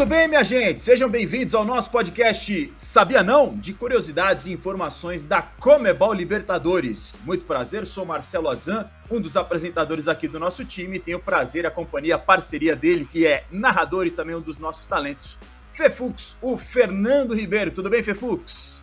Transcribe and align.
Tudo 0.00 0.08
bem, 0.08 0.26
minha 0.26 0.42
gente? 0.42 0.80
Sejam 0.80 1.10
bem-vindos 1.10 1.54
ao 1.54 1.62
nosso 1.62 1.90
podcast 1.90 2.72
Sabia 2.78 3.22
Não? 3.22 3.54
De 3.54 3.74
curiosidades 3.74 4.46
e 4.46 4.52
informações 4.52 5.26
da 5.26 5.42
Comebol 5.42 6.14
Libertadores. 6.14 7.18
Muito 7.22 7.44
prazer, 7.44 7.86
sou 7.86 8.06
Marcelo 8.06 8.48
Azan, 8.48 8.88
um 9.10 9.20
dos 9.20 9.36
apresentadores 9.36 10.08
aqui 10.08 10.26
do 10.26 10.40
nosso 10.40 10.64
time. 10.64 10.98
Tenho 10.98 11.18
o 11.18 11.20
prazer, 11.20 11.66
a 11.66 11.70
companhia, 11.70 12.14
a 12.14 12.18
parceria 12.18 12.74
dele, 12.74 13.04
que 13.04 13.26
é 13.26 13.44
narrador 13.50 14.06
e 14.06 14.10
também 14.10 14.34
um 14.34 14.40
dos 14.40 14.56
nossos 14.56 14.86
talentos, 14.86 15.38
Fefux, 15.70 16.34
o 16.40 16.56
Fernando 16.56 17.34
Ribeiro. 17.34 17.70
Tudo 17.70 17.90
bem, 17.90 18.02
Fefux? 18.02 18.80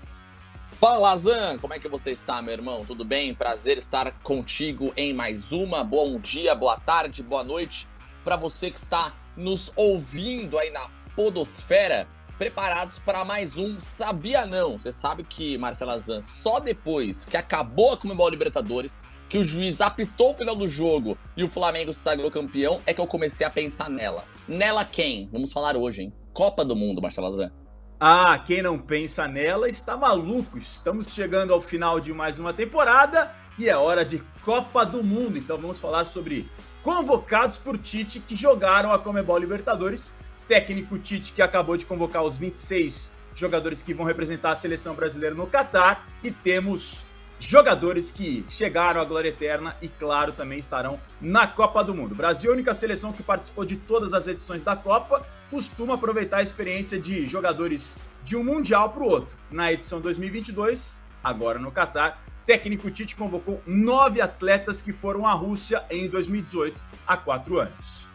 Fala, 0.80 1.14
Azan! 1.14 1.58
Como 1.58 1.74
é 1.74 1.80
que 1.80 1.88
você 1.88 2.12
está, 2.12 2.44
meu 2.44 2.54
irmão? 2.54 2.86
Tudo 2.86 3.04
bem? 3.04 3.34
Prazer 3.34 3.80
estar 3.80 4.12
contigo 4.22 4.94
em 4.96 5.16
mais 5.16 5.52
uma. 5.52 5.84
Bom 5.84 6.20
dia, 6.20 6.54
boa 6.54 6.78
tarde, 6.78 7.24
boa 7.24 7.44
noite 7.44 7.88
para 8.28 8.36
você 8.36 8.70
que 8.70 8.78
está 8.78 9.14
nos 9.38 9.72
ouvindo 9.74 10.60
aí 10.60 10.70
na 10.70 10.97
Podosfera, 11.18 12.08
preparados 12.38 13.00
para 13.00 13.26
mais 13.26 13.58
um 13.58 13.80
Sabia 13.80 14.46
Não. 14.46 14.78
Você 14.78 14.92
sabe 14.92 15.24
que, 15.24 15.58
Marcelo 15.58 15.90
Azan, 15.90 16.22
só 16.22 16.60
depois 16.60 17.26
que 17.26 17.36
acabou 17.36 17.94
a 17.94 17.98
Comebol 17.98 18.30
Libertadores, 18.30 19.02
que 19.28 19.40
o 19.40 19.44
juiz 19.44 19.82
apitou 19.82 20.34
o 20.34 20.36
final 20.36 20.56
do 20.56 20.68
jogo 20.68 21.18
e 21.36 21.44
o 21.44 21.50
Flamengo 21.50 21.92
se 21.92 22.02
sagrou 22.02 22.30
campeão, 22.30 22.80
é 22.86 22.94
que 22.94 23.02
eu 23.02 23.08
comecei 23.08 23.48
a 23.48 23.50
pensar 23.50 23.90
nela. 23.90 24.24
Nela 24.48 24.86
quem? 24.86 25.28
Vamos 25.32 25.52
falar 25.52 25.76
hoje, 25.76 26.04
hein? 26.04 26.14
Copa 26.34 26.64
do 26.64 26.76
Mundo, 26.76 27.02
Marcelo 27.02 27.26
Azan. 27.26 27.52
Ah, 28.00 28.38
quem 28.38 28.62
não 28.62 28.78
pensa 28.78 29.28
nela 29.28 29.68
está 29.68 29.98
maluco. 29.98 30.56
Estamos 30.56 31.16
chegando 31.16 31.52
ao 31.52 31.60
final 31.60 32.00
de 32.00 32.14
mais 32.14 32.38
uma 32.38 32.54
temporada 32.54 33.34
e 33.58 33.68
é 33.68 33.76
hora 33.76 34.06
de 34.06 34.20
Copa 34.46 34.86
do 34.86 35.04
Mundo. 35.04 35.36
Então 35.36 35.58
vamos 35.58 35.80
falar 35.80 36.06
sobre 36.06 36.48
convocados 36.84 37.58
por 37.58 37.76
Tite 37.76 38.20
que 38.20 38.36
jogaram 38.36 38.94
a 38.94 39.00
Comebol 39.00 39.40
Libertadores. 39.40 40.20
Técnico 40.48 40.98
Tite 40.98 41.34
que 41.34 41.42
acabou 41.42 41.76
de 41.76 41.86
convocar 41.86 42.24
os 42.24 42.38
26 42.38 43.14
jogadores 43.36 43.84
que 43.84 43.94
vão 43.94 44.06
representar 44.06 44.52
a 44.52 44.56
seleção 44.56 44.96
brasileira 44.96 45.36
no 45.36 45.46
Catar 45.46 46.08
e 46.24 46.32
temos 46.32 47.06
jogadores 47.40 48.12
que 48.12 48.46
chegaram 48.50 49.00
à 49.00 49.04
glória 49.04 49.30
eterna 49.30 49.76
e 49.82 49.88
claro 49.88 50.32
também 50.32 50.58
estarão 50.58 51.00
na 51.22 51.46
Copa 51.46 51.84
do 51.84 51.94
Mundo. 51.94 52.16
Brasil, 52.16 52.50
a 52.50 52.54
única 52.54 52.74
seleção 52.74 53.14
que 53.14 53.22
participou 53.22 53.66
de 53.66 53.76
todas 53.76 54.14
as 54.14 54.28
edições 54.28 54.64
da 54.64 54.76
Copa, 54.76 55.26
costuma 55.52 55.94
aproveitar 55.94 56.38
a 56.38 56.42
experiência 56.42 57.00
de 57.00 57.26
jogadores 57.26 57.98
de 58.24 58.36
um 58.36 58.44
mundial 58.44 58.90
para 58.90 59.04
o 59.04 59.08
outro. 59.08 59.38
Na 59.52 59.72
edição 59.72 60.02
2022, 60.02 61.02
agora 61.24 61.60
no 61.60 61.72
Catar, 61.72 62.24
técnico 62.46 62.90
Tite 62.90 63.16
convocou 63.16 63.62
nove 63.68 64.20
atletas 64.20 64.82
que 64.82 64.92
foram 64.92 65.28
à 65.28 65.34
Rússia 65.34 65.84
em 65.90 66.10
2018, 66.10 66.82
há 67.06 67.18
quatro 67.18 67.60
anos. 67.60 68.08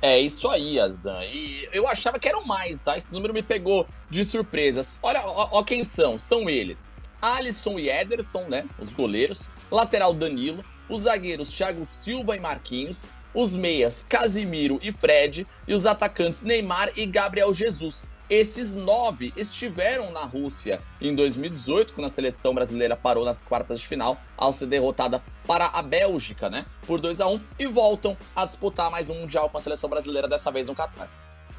É 0.00 0.18
isso 0.20 0.48
aí, 0.48 0.78
Azan. 0.78 1.24
E 1.24 1.68
eu 1.72 1.88
achava 1.88 2.18
que 2.18 2.28
eram 2.28 2.44
mais, 2.44 2.80
tá? 2.80 2.96
Esse 2.96 3.12
número 3.12 3.34
me 3.34 3.42
pegou 3.42 3.86
de 4.08 4.24
surpresas. 4.24 4.98
Olha, 5.02 5.22
ó, 5.24 5.48
ó 5.52 5.62
quem 5.64 5.82
são. 5.82 6.18
São 6.18 6.48
eles. 6.48 6.94
Alisson 7.20 7.78
e 7.78 7.88
Ederson, 7.88 8.44
né? 8.48 8.64
Os 8.78 8.90
goleiros. 8.92 9.50
Lateral 9.70 10.14
Danilo. 10.14 10.64
Os 10.88 11.02
zagueiros 11.02 11.50
Thiago 11.50 11.84
Silva 11.84 12.36
e 12.36 12.40
Marquinhos. 12.40 13.12
Os 13.34 13.56
meias 13.56 14.04
Casimiro 14.08 14.78
e 14.82 14.92
Fred. 14.92 15.46
E 15.66 15.74
os 15.74 15.84
atacantes 15.84 16.42
Neymar 16.42 16.92
e 16.96 17.04
Gabriel 17.04 17.52
Jesus. 17.52 18.10
Esses 18.30 18.74
nove 18.74 19.32
estiveram 19.38 20.12
na 20.12 20.22
Rússia 20.22 20.82
em 21.00 21.14
2018, 21.14 21.94
quando 21.94 22.08
a 22.08 22.10
seleção 22.10 22.54
brasileira 22.54 22.94
parou 22.94 23.24
nas 23.24 23.40
quartas 23.40 23.80
de 23.80 23.86
final, 23.86 24.20
ao 24.36 24.52
ser 24.52 24.66
derrotada 24.66 25.22
para 25.46 25.68
a 25.68 25.82
Bélgica, 25.82 26.50
né? 26.50 26.66
Por 26.86 27.00
2 27.00 27.22
a 27.22 27.26
1 27.26 27.40
e 27.58 27.66
voltam 27.66 28.14
a 28.36 28.44
disputar 28.44 28.90
mais 28.90 29.08
um 29.08 29.14
Mundial 29.14 29.48
com 29.48 29.56
a 29.56 29.60
seleção 29.62 29.88
brasileira, 29.88 30.28
dessa 30.28 30.50
vez 30.50 30.68
no 30.68 30.74
Catar. 30.74 31.08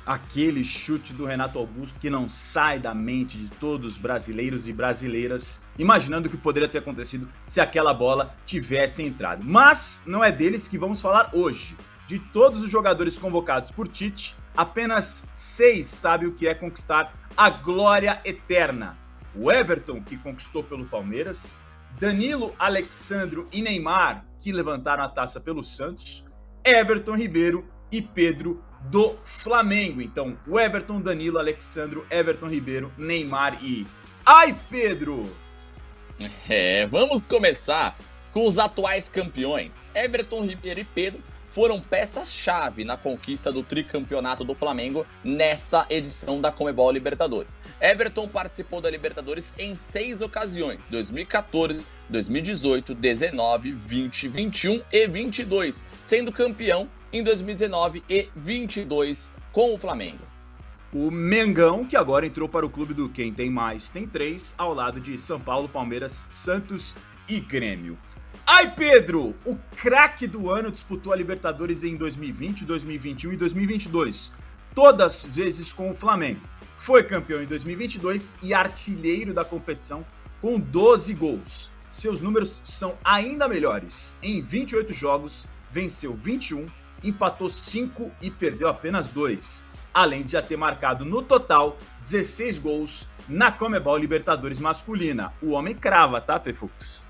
Aquele 0.05 0.63
chute 0.63 1.11
do 1.11 1.25
Renato 1.25 1.57
Augusto 1.57 1.99
que 1.99 2.09
não 2.09 2.29
sai 2.29 2.79
da 2.79 2.93
mente 2.93 3.35
de 3.35 3.47
todos 3.47 3.93
os 3.93 3.97
brasileiros 3.97 4.67
e 4.67 4.73
brasileiras, 4.73 5.63
imaginando 5.75 6.27
o 6.27 6.31
que 6.31 6.37
poderia 6.37 6.69
ter 6.69 6.77
acontecido 6.77 7.27
se 7.47 7.59
aquela 7.59 7.95
bola 7.95 8.35
tivesse 8.45 9.01
entrado. 9.01 9.43
Mas 9.43 10.03
não 10.05 10.23
é 10.23 10.31
deles 10.31 10.67
que 10.67 10.77
vamos 10.77 11.01
falar 11.01 11.31
hoje. 11.33 11.75
De 12.09 12.17
todos 12.17 12.63
os 12.63 12.71
jogadores 12.71 13.19
convocados 13.19 13.69
por 13.69 13.87
Tite, 13.87 14.35
apenas 14.57 15.29
seis 15.35 15.85
sabem 15.85 16.27
o 16.27 16.33
que 16.33 16.47
é 16.47 16.55
conquistar 16.55 17.13
a 17.37 17.51
glória 17.51 18.19
eterna. 18.25 18.97
O 19.35 19.51
Everton, 19.51 20.01
que 20.01 20.17
conquistou 20.17 20.63
pelo 20.63 20.87
Palmeiras, 20.87 21.61
Danilo, 21.99 22.55
Alexandro 22.57 23.47
e 23.51 23.61
Neymar, 23.61 24.25
que 24.39 24.51
levantaram 24.51 25.03
a 25.03 25.07
taça 25.07 25.39
pelo 25.39 25.61
Santos, 25.61 26.25
Everton 26.65 27.15
Ribeiro 27.15 27.63
e 27.91 28.01
Pedro 28.01 28.59
do 28.85 29.15
Flamengo. 29.23 30.01
Então, 30.01 30.35
o 30.47 30.59
Everton, 30.59 30.99
Danilo, 30.99 31.37
Alexandro, 31.37 32.07
Everton 32.09 32.47
Ribeiro, 32.47 32.91
Neymar 32.97 33.63
e. 33.63 33.85
Ai, 34.25 34.57
Pedro! 34.67 35.31
É, 36.49 36.87
vamos 36.87 37.27
começar 37.27 37.95
com 38.33 38.47
os 38.47 38.57
atuais 38.57 39.07
campeões, 39.07 39.91
Everton 39.93 40.43
Ribeiro 40.43 40.79
e 40.79 40.85
Pedro 40.85 41.21
foram 41.51 41.81
peças-chave 41.81 42.83
na 42.83 42.97
conquista 42.97 43.51
do 43.51 43.63
tricampeonato 43.63 44.43
do 44.43 44.53
Flamengo 44.53 45.05
nesta 45.23 45.85
edição 45.89 46.39
da 46.39 46.51
Comebol 46.51 46.91
Libertadores. 46.91 47.57
Everton 47.81 48.27
participou 48.27 48.81
da 48.81 48.89
Libertadores 48.89 49.53
em 49.57 49.75
seis 49.75 50.21
ocasiões: 50.21 50.87
2014, 50.87 51.85
2018, 52.09 52.93
19, 52.93 53.71
20, 53.71 54.27
21 54.27 54.81
e 54.91 55.07
22, 55.07 55.85
sendo 56.01 56.31
campeão 56.31 56.87
em 57.11 57.23
2019 57.23 58.03
e 58.09 58.29
22 58.35 59.35
com 59.51 59.73
o 59.73 59.77
Flamengo. 59.77 60.29
O 60.91 61.11
Mengão, 61.11 61.85
que 61.85 61.95
agora 61.95 62.25
entrou 62.25 62.49
para 62.49 62.65
o 62.65 62.69
clube 62.69 62.95
do 62.95 63.09
Quem 63.09 63.31
Tem 63.31 63.47
Mais 63.47 63.91
Tem 63.91 64.07
Três, 64.07 64.55
ao 64.57 64.73
lado 64.73 64.99
de 64.99 65.19
São 65.19 65.39
Paulo, 65.39 65.69
Palmeiras, 65.69 66.11
Santos 66.31 66.95
e 67.27 67.39
Grêmio. 67.39 67.95
Ai, 68.51 68.73
Pedro! 68.73 69.35
O 69.45 69.55
craque 69.77 70.25
do 70.25 70.49
ano 70.49 70.71
disputou 70.71 71.13
a 71.13 71.15
Libertadores 71.15 71.83
em 71.83 71.95
2020, 71.95 72.65
2021 72.65 73.33
e 73.33 73.37
2022, 73.37 74.31
todas 74.73 75.23
vezes 75.23 75.71
com 75.71 75.91
o 75.91 75.93
Flamengo. 75.93 76.41
Foi 76.75 77.03
campeão 77.03 77.43
em 77.43 77.45
2022 77.45 78.37
e 78.41 78.51
artilheiro 78.51 79.35
da 79.35 79.45
competição 79.45 80.03
com 80.41 80.59
12 80.59 81.13
gols. 81.13 81.69
Seus 81.91 82.21
números 82.21 82.59
são 82.65 82.97
ainda 83.03 83.47
melhores. 83.47 84.17
Em 84.23 84.41
28 84.41 84.93
jogos, 84.93 85.45
venceu 85.71 86.11
21, 86.11 86.65
empatou 87.03 87.49
5 87.49 88.11
e 88.19 88.31
perdeu 88.31 88.67
apenas 88.67 89.09
2. 89.09 89.67
Além 89.93 90.23
de 90.23 90.31
já 90.31 90.41
ter 90.41 90.57
marcado 90.57 91.05
no 91.05 91.21
total 91.21 91.77
16 92.01 92.57
gols 92.57 93.09
na 93.27 93.51
Comebol 93.51 93.95
Libertadores 93.95 94.57
masculina. 94.57 95.31
O 95.39 95.51
homem 95.51 95.75
crava, 95.75 96.19
tá, 96.19 96.39
Fefux? 96.39 97.07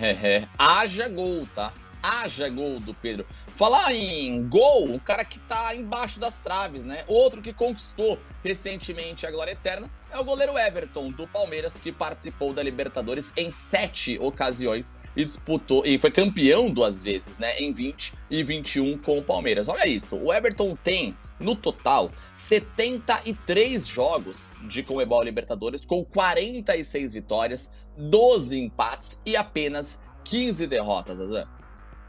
É, 0.22 0.48
haja 0.58 1.08
gol, 1.08 1.46
tá? 1.54 1.72
Haja 2.02 2.48
gol 2.48 2.80
do 2.80 2.94
Pedro. 2.94 3.26
Falar 3.48 3.92
em 3.92 4.48
gol, 4.48 4.94
o 4.94 5.00
cara 5.00 5.22
que 5.22 5.38
tá 5.40 5.74
embaixo 5.74 6.18
das 6.18 6.38
traves, 6.38 6.82
né? 6.82 7.04
Outro 7.06 7.42
que 7.42 7.52
conquistou 7.52 8.18
recentemente 8.42 9.26
a 9.26 9.30
glória 9.30 9.52
eterna 9.52 9.90
é 10.10 10.18
o 10.18 10.24
goleiro 10.24 10.58
Everton, 10.58 11.10
do 11.10 11.26
Palmeiras, 11.26 11.74
que 11.76 11.92
participou 11.92 12.54
da 12.54 12.62
Libertadores 12.62 13.32
em 13.36 13.50
sete 13.50 14.18
ocasiões 14.18 14.96
e 15.14 15.24
disputou, 15.24 15.84
e 15.84 15.98
foi 15.98 16.10
campeão 16.10 16.70
duas 16.70 17.02
vezes, 17.02 17.38
né? 17.38 17.58
Em 17.60 17.72
20 17.72 18.14
e 18.30 18.42
21 18.42 18.96
com 18.98 19.18
o 19.18 19.22
Palmeiras. 19.22 19.68
Olha 19.68 19.86
isso, 19.86 20.16
o 20.16 20.32
Everton 20.32 20.74
tem, 20.82 21.14
no 21.38 21.54
total, 21.54 22.10
73 22.32 23.86
jogos 23.86 24.48
de 24.62 24.82
Comebol 24.82 25.22
Libertadores, 25.22 25.84
com 25.84 26.02
46 26.02 27.12
vitórias, 27.12 27.72
12 28.00 28.58
empates 28.58 29.20
e 29.26 29.36
apenas 29.36 30.02
15 30.24 30.66
derrotas, 30.66 31.20
Azan. 31.20 31.46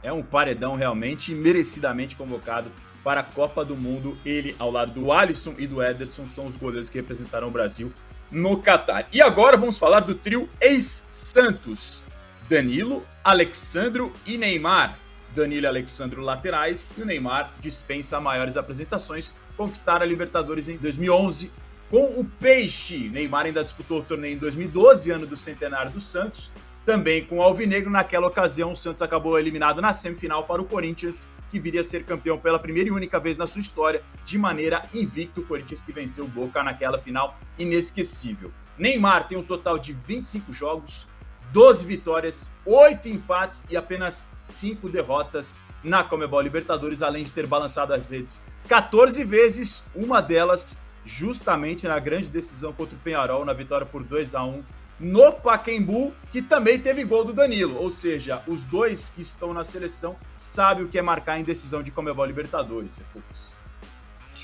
É 0.02 0.12
um 0.12 0.24
paredão 0.24 0.76
realmente 0.76 1.34
merecidamente 1.34 2.16
convocado 2.16 2.72
para 3.04 3.22
a 3.22 3.24
Copa 3.24 3.64
do 3.66 3.76
Mundo. 3.76 4.18
Ele, 4.26 4.56
ao 4.58 4.72
lado 4.72 4.92
do 4.92 5.12
Alisson 5.12 5.56
e 5.58 5.68
do 5.68 5.82
Ederson, 5.84 6.28
são 6.28 6.46
os 6.46 6.56
goleiros 6.56 6.90
que 6.90 6.98
representarão 6.98 7.50
o 7.50 7.52
Brasil 7.52 7.92
no 8.32 8.58
Catar. 8.58 9.08
E 9.12 9.22
agora 9.22 9.58
vamos 9.58 9.78
falar 9.78 10.00
do 10.02 10.16
trio 10.16 10.50
ex-Santos: 10.60 12.04
Danilo, 12.50 13.06
Alexandro 13.24 14.12
e 14.26 14.38
Neymar. 14.38 14.98
Danilo 15.36 15.64
e 15.64 15.68
Alexandro 15.68 16.22
laterais 16.22 16.94
e 16.98 17.02
o 17.02 17.06
Neymar 17.06 17.54
dispensa 17.60 18.20
maiores 18.20 18.58
apresentações. 18.58 19.34
Conquistaram 19.56 20.04
a 20.04 20.08
Libertadores 20.08 20.68
em 20.68 20.78
2011 20.78 21.52
com 21.92 22.04
o 22.04 22.26
Peixe. 22.40 23.10
Neymar 23.10 23.46
ainda 23.46 23.62
disputou 23.62 24.00
o 24.00 24.04
torneio 24.04 24.36
em 24.36 24.38
2012, 24.38 25.12
ano 25.12 25.28
do 25.28 25.36
centenário 25.36 25.92
do 25.92 26.00
Santos. 26.00 26.50
Também 26.86 27.26
com 27.26 27.38
o 27.38 27.42
Alvinegro, 27.44 27.92
naquela 27.92 28.26
ocasião, 28.26 28.72
o 28.72 28.76
Santos 28.76 29.02
acabou 29.04 29.38
eliminado 29.38 29.82
na 29.82 29.92
semifinal 29.92 30.46
para 30.46 30.62
o 30.62 30.66
Corinthians, 30.66 31.30
que 31.52 31.60
viria 31.60 31.82
a 31.82 31.84
ser 31.84 32.06
campeão 32.06 32.40
pela 32.40 32.58
primeira 32.58 32.90
e 32.90 32.92
única 32.92 33.20
vez 33.20 33.38
na 33.38 33.46
sua 33.46 33.60
história, 33.60 34.02
de 34.24 34.38
maneira 34.38 34.84
invicta. 34.94 35.42
O 35.42 35.44
Corinthians 35.46 35.82
que 35.82 35.92
venceu 35.92 36.24
o 36.24 36.28
Boca 36.30 36.64
naquela 36.64 36.98
final 36.98 37.38
inesquecível. 37.60 38.52
Neymar 38.78 39.28
tem 39.28 39.38
um 39.38 39.44
total 39.44 39.78
de 39.78 39.92
25 39.92 40.54
jogos, 40.54 41.10
12 41.52 41.86
vitórias, 41.86 42.50
8 42.66 43.10
empates 43.10 43.66
e 43.70 43.76
apenas 43.76 44.14
5 44.14 44.88
derrotas 44.88 45.62
na 45.84 46.06
Comebol 46.06 46.40
Libertadores, 46.40 47.04
além 47.04 47.26
de 47.26 47.32
ter 47.32 47.46
balançado 47.46 47.94
as 47.94 48.10
redes 48.10 48.42
14 48.70 49.24
vezes, 49.26 49.84
uma 49.94 50.22
delas 50.22 50.80
justamente 51.06 51.88
na 51.88 52.00
grande 52.00 52.28
decisão 52.28 52.74
contra 52.74 52.96
o 52.96 53.00
Penharol, 53.00 53.46
na 53.46 53.54
vitória 53.54 53.86
por 53.86 54.04
2 54.04 54.36
a 54.36 54.44
1 54.44 54.64
no 55.02 55.34
Paquembu, 55.34 56.14
que 56.32 56.42
também 56.42 56.80
teve 56.80 57.04
gol 57.04 57.26
do 57.26 57.34
Danilo. 57.34 57.76
Ou 57.78 57.90
seja, 57.90 58.42
os 58.48 58.64
dois 58.64 59.10
que 59.10 59.22
estão 59.22 59.54
na 59.54 59.64
seleção 59.64 60.16
sabem 60.38 60.86
o 60.86 60.88
que 60.88 61.00
é 61.00 61.02
marcar 61.02 61.40
em 61.40 61.44
decisão 61.44 61.82
de 61.82 61.90
Comebol 61.90 62.26
Libertadores, 62.26 62.96
Fux. 63.12 63.56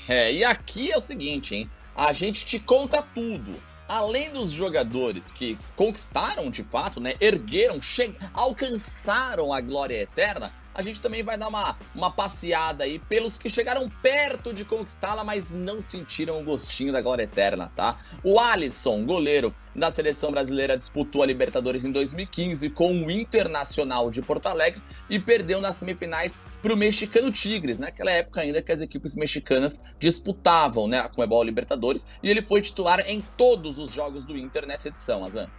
É, 0.08 0.32
e 0.32 0.44
aqui 0.44 0.90
é 0.90 0.96
o 0.96 1.00
seguinte, 1.00 1.54
hein? 1.54 1.70
A 1.94 2.12
gente 2.12 2.44
te 2.44 2.58
conta 2.58 3.02
tudo. 3.14 3.54
Além 3.88 4.30
dos 4.30 4.50
jogadores 4.50 5.30
que 5.30 5.56
conquistaram 5.74 6.50
de 6.50 6.62
fato, 6.62 7.00
né, 7.00 7.14
ergueram, 7.20 7.80
alcançaram 8.34 9.52
a 9.52 9.60
glória 9.60 10.02
eterna, 10.02 10.52
a 10.78 10.82
gente 10.82 11.02
também 11.02 11.24
vai 11.24 11.36
dar 11.36 11.48
uma, 11.48 11.76
uma 11.92 12.08
passeada 12.08 12.84
aí 12.84 13.00
pelos 13.00 13.36
que 13.36 13.50
chegaram 13.50 13.90
perto 14.00 14.54
de 14.54 14.64
conquistá-la, 14.64 15.24
mas 15.24 15.50
não 15.50 15.80
sentiram 15.80 16.40
o 16.40 16.44
gostinho 16.44 16.92
da 16.92 17.00
glória 17.00 17.24
eterna, 17.24 17.68
tá? 17.74 17.98
O 18.22 18.38
Alisson, 18.38 19.04
goleiro 19.04 19.52
da 19.74 19.90
seleção 19.90 20.30
brasileira, 20.30 20.78
disputou 20.78 21.24
a 21.24 21.26
Libertadores 21.26 21.84
em 21.84 21.90
2015 21.90 22.70
com 22.70 22.92
o 22.92 23.10
Internacional 23.10 24.08
de 24.08 24.22
Porto 24.22 24.46
Alegre 24.46 24.80
e 25.10 25.18
perdeu 25.18 25.60
nas 25.60 25.74
semifinais 25.74 26.44
para 26.62 26.72
o 26.72 26.76
mexicano 26.76 27.32
Tigres, 27.32 27.80
naquela 27.80 28.12
época 28.12 28.40
ainda 28.40 28.62
que 28.62 28.70
as 28.70 28.80
equipes 28.80 29.16
mexicanas 29.16 29.82
disputavam 29.98 30.86
né, 30.86 31.00
a 31.00 31.08
Comebol 31.08 31.42
Libertadores, 31.42 32.08
e 32.22 32.30
ele 32.30 32.40
foi 32.40 32.62
titular 32.62 33.00
em 33.00 33.20
todos 33.36 33.78
os 33.78 33.92
jogos 33.92 34.24
do 34.24 34.38
Inter 34.38 34.64
nessa 34.64 34.86
edição, 34.86 35.24
Azan. 35.24 35.50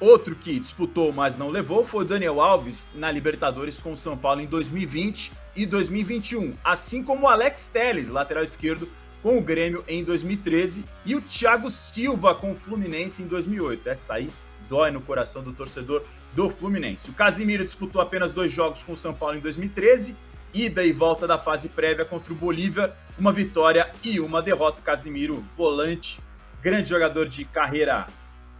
Outro 0.00 0.34
que 0.34 0.58
disputou, 0.58 1.12
mas 1.12 1.36
não 1.36 1.48
levou, 1.48 1.84
foi 1.84 2.04
o 2.04 2.06
Daniel 2.06 2.40
Alves 2.40 2.92
na 2.94 3.10
Libertadores 3.10 3.80
com 3.80 3.92
o 3.92 3.96
São 3.96 4.16
Paulo 4.16 4.40
em 4.40 4.46
2020 4.46 5.32
e 5.56 5.64
2021, 5.64 6.54
assim 6.64 7.02
como 7.02 7.26
o 7.26 7.28
Alex 7.28 7.68
Telles, 7.68 8.08
lateral 8.08 8.42
esquerdo, 8.42 8.88
com 9.22 9.38
o 9.38 9.40
Grêmio 9.40 9.82
em 9.88 10.04
2013 10.04 10.84
e 11.06 11.14
o 11.14 11.22
Thiago 11.22 11.70
Silva 11.70 12.34
com 12.34 12.52
o 12.52 12.54
Fluminense 12.54 13.22
em 13.22 13.26
2008. 13.26 13.88
Essa 13.88 14.14
aí 14.14 14.28
dói 14.68 14.90
no 14.90 15.00
coração 15.00 15.42
do 15.42 15.52
torcedor 15.52 16.04
do 16.34 16.50
Fluminense. 16.50 17.08
O 17.08 17.14
Casimiro 17.14 17.64
disputou 17.64 18.02
apenas 18.02 18.32
dois 18.32 18.52
jogos 18.52 18.82
com 18.82 18.92
o 18.92 18.96
São 18.96 19.14
Paulo 19.14 19.36
em 19.36 19.40
2013, 19.40 20.16
ida 20.52 20.84
e 20.84 20.92
volta 20.92 21.26
da 21.26 21.38
fase 21.38 21.70
prévia 21.70 22.04
contra 22.04 22.32
o 22.32 22.36
Bolívia, 22.36 22.92
uma 23.18 23.32
vitória 23.32 23.90
e 24.02 24.20
uma 24.20 24.42
derrota. 24.42 24.80
O 24.80 24.84
Casimiro, 24.84 25.44
volante, 25.56 26.20
grande 26.60 26.90
jogador 26.90 27.26
de 27.26 27.44
carreira 27.44 28.06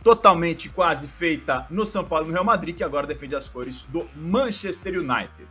totalmente 0.04 0.68
quase 0.68 1.08
feita 1.08 1.66
no 1.70 1.86
São 1.86 2.04
Paulo 2.04 2.26
e 2.26 2.28
no 2.28 2.34
Real 2.34 2.44
Madrid, 2.44 2.76
que 2.76 2.84
agora 2.84 3.06
defende 3.06 3.34
as 3.34 3.48
cores 3.48 3.84
do 3.84 4.06
Manchester 4.14 4.98
United. 4.98 5.48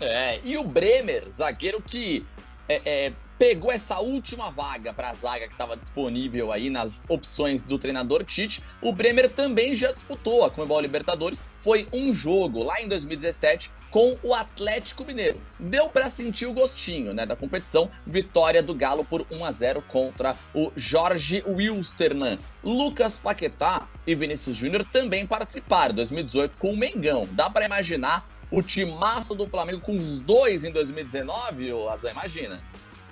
É, 0.00 0.40
e 0.42 0.56
o 0.56 0.64
Bremer, 0.64 1.28
zagueiro 1.30 1.82
que 1.82 2.24
é, 2.68 3.06
é, 3.06 3.12
pegou 3.38 3.72
essa 3.72 3.98
última 3.98 4.50
vaga 4.50 4.92
para 4.92 5.10
a 5.10 5.14
zaga 5.14 5.46
que 5.46 5.54
estava 5.54 5.76
disponível 5.76 6.52
aí 6.52 6.68
nas 6.68 7.06
opções 7.08 7.64
do 7.64 7.78
treinador 7.78 8.24
Tite. 8.24 8.62
O 8.82 8.92
Bremer 8.92 9.30
também 9.30 9.74
já 9.74 9.92
disputou 9.92 10.44
a 10.44 10.50
Comebol 10.50 10.80
Libertadores, 10.80 11.42
foi 11.60 11.88
um 11.92 12.12
jogo 12.12 12.62
lá 12.62 12.80
em 12.80 12.88
2017 12.88 13.70
com 13.90 14.18
o 14.22 14.34
Atlético 14.34 15.04
Mineiro. 15.04 15.40
Deu 15.58 15.88
para 15.88 16.10
sentir 16.10 16.44
o 16.46 16.52
gostinho, 16.52 17.14
né, 17.14 17.24
da 17.24 17.34
competição. 17.34 17.88
Vitória 18.06 18.62
do 18.62 18.74
Galo 18.74 19.02
por 19.04 19.26
1 19.30 19.44
a 19.44 19.52
0 19.52 19.82
contra 19.88 20.36
o 20.52 20.70
Jorge 20.76 21.42
Wilstermann. 21.46 22.38
Lucas 22.62 23.18
Paquetá 23.18 23.88
e 24.06 24.14
Vinícius 24.14 24.56
Júnior 24.56 24.84
também 24.84 25.26
participaram 25.26 25.94
2018 25.94 26.58
com 26.58 26.72
o 26.72 26.76
Mengão. 26.76 27.26
Dá 27.32 27.48
para 27.48 27.64
imaginar 27.64 28.26
o 28.50 28.62
timaço 28.62 29.34
do 29.34 29.46
Flamengo 29.46 29.80
com 29.80 29.96
os 29.96 30.20
dois 30.20 30.64
em 30.64 30.72
2019, 30.72 31.72
ou 31.72 31.90
Azar, 31.90 32.12
imagina. 32.12 32.60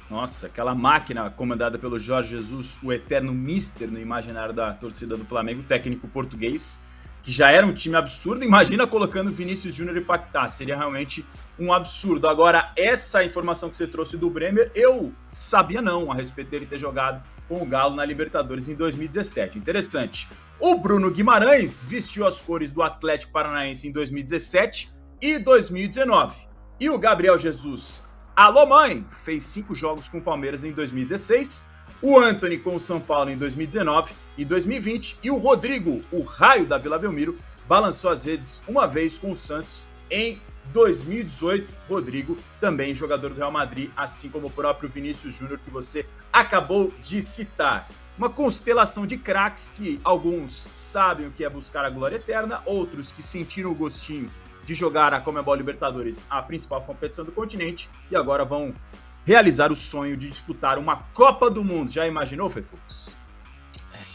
Nossa, 0.09 0.47
aquela 0.47 0.75
máquina 0.75 1.29
comandada 1.31 1.79
pelo 1.79 1.99
Jorge 1.99 2.31
Jesus, 2.31 2.79
o 2.83 2.93
eterno 2.93 3.35
mister 3.35 3.91
no 3.91 3.99
imaginário 3.99 4.55
da 4.55 4.73
torcida 4.73 5.17
do 5.17 5.25
Flamengo, 5.25 5.65
técnico 5.65 6.07
português, 6.07 6.85
que 7.25 7.33
já 7.33 7.51
era 7.51 7.67
um 7.67 7.75
time 7.75 7.97
absurdo. 7.97 8.45
Imagina 8.45 8.87
colocando 8.87 9.33
Vinícius 9.33 9.75
Júnior 9.75 9.97
e 9.97 10.01
Paquetá, 10.01 10.47
seria 10.47 10.77
realmente 10.77 11.27
um 11.59 11.73
absurdo. 11.73 12.29
Agora, 12.29 12.73
essa 12.77 13.25
informação 13.25 13.69
que 13.69 13.75
você 13.75 13.87
trouxe 13.87 14.17
do 14.17 14.31
Bremer, 14.31 14.71
eu 14.75 15.13
sabia 15.31 15.83
não 15.83 16.13
a 16.13 16.15
respeito 16.15 16.51
dele 16.51 16.67
ter 16.67 16.79
jogado 16.79 17.23
com 17.49 17.61
o 17.61 17.67
Galo 17.67 17.97
na 17.97 18.05
Libertadores 18.05 18.69
em 18.69 18.75
2017. 18.75 19.59
Interessante. 19.59 20.29
O 20.61 20.77
Bruno 20.77 21.11
Guimarães 21.11 21.83
vestiu 21.83 22.27
as 22.27 22.41
cores 22.41 22.71
do 22.71 22.83
Atlético 22.83 23.33
Paranaense 23.33 23.89
em 23.89 23.93
2017 23.93 24.96
e 25.21 25.39
2019. 25.39 26.47
E 26.79 26.91
o 26.91 26.99
Gabriel 26.99 27.39
Jesus, 27.39 28.05
alô 28.35 28.67
mãe, 28.67 29.07
fez 29.25 29.45
cinco 29.45 29.75
jogos 29.75 30.09
com 30.09 30.19
o 30.19 30.23
Palmeiras 30.23 30.65
em 30.65 30.73
2016 30.73 31.77
o 32.03 32.19
Anthony 32.19 32.59
com 32.59 32.75
o 32.75 32.81
São 32.81 33.01
Paulo 33.01 33.31
em 33.31 33.37
2019 33.37 34.13
e 34.37 34.45
2020 34.45 35.19
e 35.23 35.31
o 35.31 35.37
Rodrigo, 35.37 36.03
o 36.13 36.23
raio 36.23 36.67
da 36.67 36.79
Vila 36.79 36.99
Belmiro, 36.99 37.39
balançou 37.67 38.11
as 38.11 38.25
redes 38.25 38.61
uma 38.69 38.87
vez 38.87 39.19
com 39.19 39.31
o 39.31 39.37
Santos 39.37 39.87
em 40.11 40.41
2018. 40.73 41.75
Rodrigo, 41.89 42.37
também 42.61 42.95
jogador 42.95 43.31
do 43.31 43.37
Real 43.37 43.51
Madrid, 43.51 43.91
assim 43.97 44.29
como 44.29 44.49
o 44.49 44.51
próprio 44.51 44.89
Vinícius 44.89 45.35
Júnior 45.35 45.59
que 45.59 45.71
você 45.71 46.07
acabou 46.33 46.93
de 47.03 47.23
citar. 47.23 47.89
Uma 48.19 48.31
constelação 48.31 49.07
de 49.07 49.17
craques 49.17 49.71
que 49.75 50.01
alguns 50.03 50.69
sabem 50.75 51.27
o 51.27 51.31
que 51.31 51.45
é 51.45 51.51
buscar 51.51 51.85
a 51.85 51.91
glória 51.91 52.17
eterna, 52.17 52.63
outros 52.65 53.11
que 53.11 53.23
sentiram 53.23 53.71
o 53.71 53.75
gostinho 53.75 54.31
de 54.67 54.75
jogar 54.75 55.15
a 55.15 55.21
Comebol 55.21 55.55
Libertadores, 55.55 56.27
a 56.29 56.43
principal 56.43 56.83
competição 56.83 57.25
do 57.25 57.33
continente, 57.33 57.89
e 58.11 58.17
agora 58.17 58.45
vão 58.45 58.75
realizar 59.25 59.71
o 59.73 59.77
sonho 59.77 60.17
de 60.17 60.29
disputar 60.29 60.77
uma 60.77 60.97
Copa 61.15 61.49
do 61.49 61.65
Mundo. 61.65 61.91
Já 61.91 62.07
imaginou, 62.07 62.51
Fefux? 62.51 63.17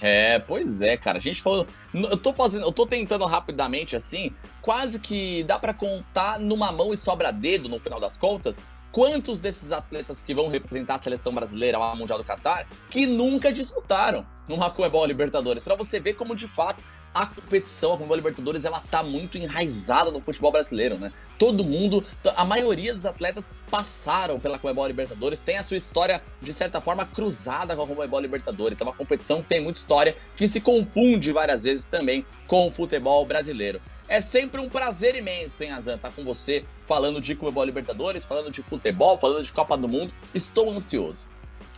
É, 0.02 0.40
pois 0.40 0.82
é, 0.82 0.98
cara. 0.98 1.20
A 1.20 1.22
gente 1.22 1.42
falou. 1.42 1.66
Eu 1.94 2.18
tô 2.18 2.34
fazendo. 2.34 2.66
Eu 2.66 2.72
tô 2.72 2.86
tentando 2.86 3.26
rapidamente 3.26 3.96
assim. 3.96 4.32
Quase 4.62 5.00
que 5.00 5.44
dá 5.44 5.60
para 5.60 5.74
contar 5.74 6.40
numa 6.40 6.72
mão 6.72 6.92
e 6.92 6.98
sobra 6.98 7.32
dedo 7.32 7.70
no 7.70 7.80
final 7.80 8.00
das 8.00 8.18
contas. 8.18 8.66
Quantos 8.92 9.40
desses 9.40 9.72
atletas 9.72 10.22
que 10.22 10.36
vão 10.36 10.50
representar 10.50 10.96
a 10.96 10.98
seleção 10.98 11.34
brasileira 11.34 11.78
ao 11.78 11.96
Mundial 11.96 12.20
do 12.20 12.26
Qatar 12.26 12.68
que 12.90 13.06
nunca 13.06 13.52
disputaram 13.52 14.26
numa 14.50 14.70
Comebol 14.70 15.06
Libertadores? 15.06 15.64
Para 15.64 15.76
você 15.76 15.98
ver 15.98 16.16
como 16.16 16.36
de 16.36 16.46
fato 16.46 16.84
a 17.14 17.26
competição, 17.26 17.94
a 17.94 17.98
Comebol 17.98 18.18
Libertadores, 18.18 18.66
ela 18.66 18.82
tá 18.82 19.02
muito 19.02 19.38
enraizada 19.38 20.12
no 20.12 20.20
futebol 20.20 20.52
brasileiro, 20.52 20.98
né? 20.98 21.12
Todo 21.38 21.64
mundo, 21.64 22.06
a 22.36 22.44
maioria 22.44 22.94
dos 22.94 23.06
atletas 23.06 23.52
passaram 23.70 24.40
pela 24.40 24.60
Comebol 24.60 24.88
Libertadores, 24.88 25.40
tem 25.40 25.58
a 25.58 25.64
sua 25.64 25.78
história, 25.78 26.22
de 26.42 26.52
certa 26.52 26.82
forma, 26.82 27.06
cruzada 27.06 27.76
com 27.76 27.84
a 27.84 27.88
Comebol 27.88 28.20
Libertadores. 28.20 28.82
É 28.82 28.84
uma 28.84 28.94
competição 28.94 29.42
que 29.42 29.48
tem 29.48 29.62
muita 29.62 29.80
história, 29.80 30.18
que 30.36 30.48
se 30.50 30.60
confunde 30.60 31.32
várias 31.32 31.64
vezes 31.64 31.86
também 31.86 32.26
com 32.46 32.68
o 32.68 32.72
futebol 32.72 33.26
brasileiro. 33.26 33.82
É 34.12 34.20
sempre 34.20 34.60
um 34.60 34.68
prazer 34.68 35.16
imenso, 35.16 35.64
hein, 35.64 35.72
Azan, 35.72 35.96
estar 35.96 36.10
tá 36.10 36.14
com 36.14 36.26
você 36.26 36.66
falando 36.86 37.22
de 37.22 37.34
Comebol 37.34 37.64
Libertadores, 37.64 38.26
falando 38.26 38.52
de 38.52 38.62
futebol, 38.62 39.18
falando 39.18 39.42
de 39.42 39.54
Copa 39.54 39.78
do 39.78 39.88
Mundo. 39.88 40.14
Estou 40.36 40.70
ansioso. 40.70 41.30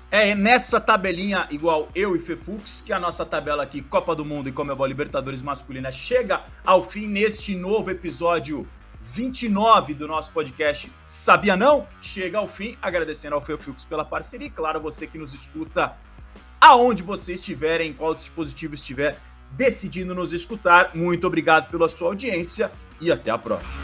É 0.10 0.34
nessa 0.34 0.82
tabelinha 0.82 1.48
igual 1.52 1.90
eu 1.94 2.16
e 2.16 2.20
Fefux 2.20 2.82
que 2.84 2.92
a 2.92 3.00
nossa 3.00 3.24
tabela 3.24 3.62
aqui, 3.62 3.84
Copa 3.84 4.16
do 4.16 4.26
Mundo 4.26 4.50
e 4.50 4.52
Comebol 4.52 4.88
Libertadores 4.88 5.44
masculina, 5.44 5.92
chega 5.92 6.42
ao 6.66 6.82
fim 6.82 7.06
neste 7.06 7.54
novo 7.54 7.92
episódio 7.92 8.68
29 9.00 9.94
do 9.94 10.08
nosso 10.08 10.32
podcast 10.32 10.92
Sabia 11.06 11.56
Não? 11.56 11.86
Chega 12.02 12.40
ao 12.40 12.48
fim, 12.48 12.76
agradecendo 12.82 13.36
ao 13.36 13.42
Fefux 13.42 13.86
pela 13.86 14.04
parceria 14.04 14.48
e, 14.48 14.50
claro, 14.50 14.82
você 14.82 15.06
que 15.06 15.20
nos 15.20 15.36
escuta 15.36 15.96
aonde 16.60 17.04
você 17.04 17.36
estiver, 17.36 17.80
em 17.82 17.94
qual 17.94 18.16
dispositivo 18.16 18.74
estiver 18.74 19.20
decidindo 19.56 20.14
nos 20.14 20.34
escutar. 20.34 20.92
Muito 20.94 21.26
obrigado 21.28 21.70
pela 21.70 21.88
sua 21.88 22.10
audiência 22.10 22.72
e 23.00 23.12
até 23.12 23.32
a 23.32 23.38
próxima. 23.38 23.84